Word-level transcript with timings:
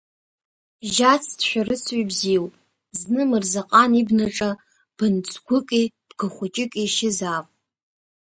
Жьац 0.93 1.25
дшәарыцаҩ 1.39 2.03
бзиоуп, 2.09 2.53
зны 2.99 3.23
Мырзаҟан 3.29 3.91
ибнаҿы 4.01 4.49
бынцгәыки 4.97 5.85
бгахәыҷыки 6.09 6.81
ишьызаап. 6.85 7.45